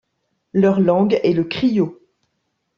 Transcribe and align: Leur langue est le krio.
Leur 0.53 0.79
langue 0.79 1.19
est 1.23 1.33
le 1.33 1.43
krio. 1.43 2.01